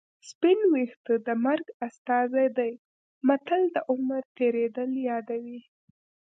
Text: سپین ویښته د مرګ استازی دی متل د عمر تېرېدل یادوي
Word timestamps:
سپین 0.29 0.59
ویښته 0.73 1.13
د 1.27 1.29
مرګ 1.45 1.65
استازی 1.87 2.47
دی 2.57 2.71
متل 3.27 3.61
د 3.75 3.75
عمر 3.91 4.23
تېرېدل 4.37 4.91
یادوي 5.09 5.59